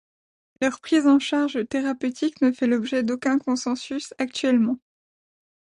[0.63, 4.79] Leur prise en charge thérapeutique ne fait l’objet d’aucun consensus actuellement.